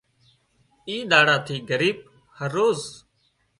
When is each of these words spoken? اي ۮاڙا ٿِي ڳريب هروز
اي 0.87 0.95
ۮاڙا 1.11 1.35
ٿِي 1.45 1.55
ڳريب 1.69 1.97
هروز 2.39 2.81